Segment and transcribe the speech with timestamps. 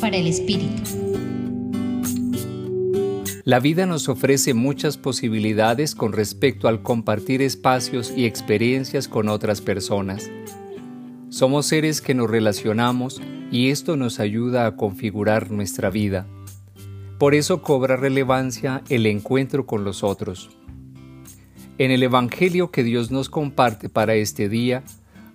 [0.00, 0.82] Para el Espíritu.
[3.44, 9.60] La vida nos ofrece muchas posibilidades con respecto al compartir espacios y experiencias con otras
[9.60, 10.28] personas.
[11.28, 13.22] Somos seres que nos relacionamos
[13.52, 16.26] y esto nos ayuda a configurar nuestra vida.
[17.20, 20.50] Por eso cobra relevancia el encuentro con los otros.
[21.78, 24.82] En el Evangelio que Dios nos comparte para este día,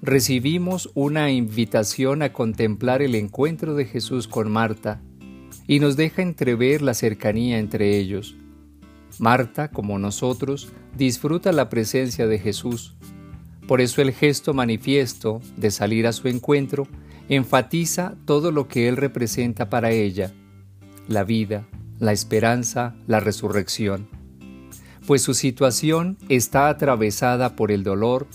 [0.02, 5.02] recibimos una invitación a contemplar el encuentro de Jesús con Marta
[5.68, 8.36] y nos deja entrever la cercanía entre ellos.
[9.20, 12.96] Marta, como nosotros, disfruta la presencia de Jesús.
[13.68, 16.88] Por eso el gesto manifiesto de salir a su encuentro
[17.28, 20.34] enfatiza todo lo que Él representa para ella,
[21.08, 21.68] la vida,
[22.00, 24.08] la esperanza, la resurrección.
[25.06, 28.28] Pues su situación está atravesada por el dolor,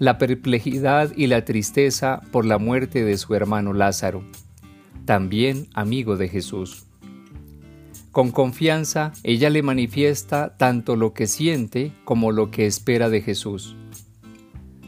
[0.00, 4.24] la perplejidad y la tristeza por la muerte de su hermano Lázaro
[5.10, 6.84] también amigo de Jesús.
[8.12, 13.74] Con confianza, ella le manifiesta tanto lo que siente como lo que espera de Jesús.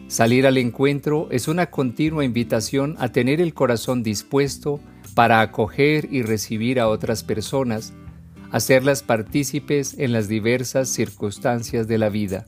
[0.07, 4.79] Salir al encuentro es una continua invitación a tener el corazón dispuesto
[5.15, 7.93] para acoger y recibir a otras personas,
[8.53, 12.47] hacerlas partícipes en las diversas circunstancias de la vida.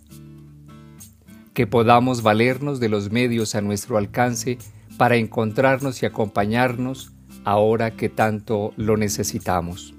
[1.54, 4.58] Que podamos valernos de los medios a nuestro alcance
[4.98, 7.12] para encontrarnos y acompañarnos
[7.44, 9.94] ahora que tanto lo necesitamos.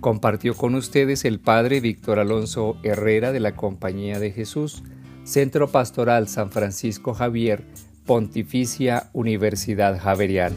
[0.00, 4.84] Compartió con ustedes el Padre Víctor Alonso Herrera de la Compañía de Jesús,
[5.24, 7.64] Centro Pastoral San Francisco Javier,
[8.06, 10.56] Pontificia Universidad Javeriana.